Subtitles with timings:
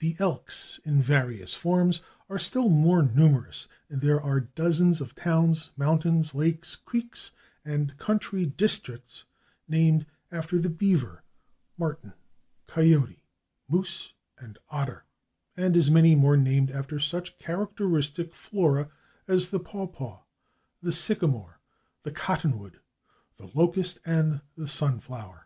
[0.00, 5.70] The /Elks/, in various forms, are still more numerous, and there are dozens of towns,
[5.76, 7.30] mountains, lakes, creeks
[7.64, 9.22] and country districts
[9.68, 11.20] named after the /beaver/,
[11.78, 12.14] /martin/,
[12.66, 13.20] /coyote/,
[13.70, 15.02] /moose/ and /otter/,
[15.56, 18.90] and as many more named after such characteristic flora
[19.28, 20.24] as the /paw paw/,
[20.82, 21.54] the /sycamore/,
[22.02, 22.80] the /cottonwood/,
[23.36, 25.42] the /locust/ and the /sunflower